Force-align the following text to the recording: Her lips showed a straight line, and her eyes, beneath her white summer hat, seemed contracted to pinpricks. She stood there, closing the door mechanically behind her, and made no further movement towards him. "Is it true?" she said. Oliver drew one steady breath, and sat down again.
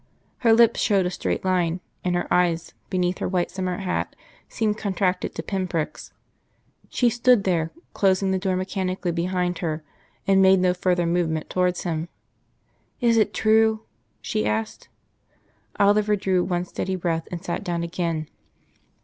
Her 0.39 0.51
lips 0.51 0.79
showed 0.79 1.05
a 1.05 1.11
straight 1.11 1.45
line, 1.45 1.79
and 2.03 2.15
her 2.15 2.25
eyes, 2.33 2.73
beneath 2.89 3.19
her 3.19 3.27
white 3.27 3.51
summer 3.51 3.77
hat, 3.77 4.15
seemed 4.49 4.75
contracted 4.75 5.35
to 5.35 5.43
pinpricks. 5.43 6.11
She 6.89 7.07
stood 7.07 7.43
there, 7.43 7.69
closing 7.93 8.31
the 8.31 8.39
door 8.39 8.55
mechanically 8.55 9.11
behind 9.11 9.59
her, 9.59 9.83
and 10.25 10.41
made 10.41 10.59
no 10.59 10.73
further 10.73 11.05
movement 11.05 11.51
towards 11.51 11.83
him. 11.83 12.09
"Is 12.99 13.15
it 13.15 13.31
true?" 13.31 13.83
she 14.21 14.41
said. 14.43 14.87
Oliver 15.79 16.15
drew 16.15 16.43
one 16.43 16.65
steady 16.65 16.95
breath, 16.95 17.27
and 17.31 17.43
sat 17.45 17.63
down 17.63 17.83
again. 17.83 18.27